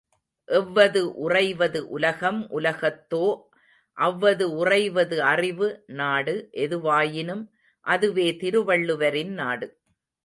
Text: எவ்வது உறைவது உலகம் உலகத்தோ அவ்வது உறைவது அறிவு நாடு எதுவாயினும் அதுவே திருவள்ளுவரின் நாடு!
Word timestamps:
எவ்வது 0.49 1.01
உறைவது 1.17 1.79
உலகம் 1.89 2.39
உலகத்தோ 2.51 3.21
அவ்வது 3.97 4.45
உறைவது 4.55 5.23
அறிவு 5.23 5.69
நாடு 5.93 6.35
எதுவாயினும் 6.63 7.43
அதுவே 7.85 8.27
திருவள்ளுவரின் 8.37 9.33
நாடு! 9.33 9.67